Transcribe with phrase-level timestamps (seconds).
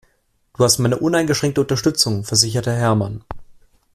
[0.57, 3.23] Du hast meine uneingeschränkte Unterstützung, versicherte Hermann.